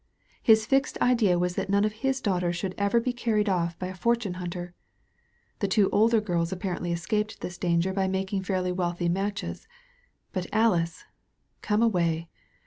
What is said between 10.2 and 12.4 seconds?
But AUce— come away!